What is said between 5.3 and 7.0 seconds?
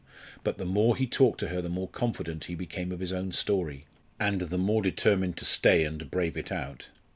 to stay and brave it out.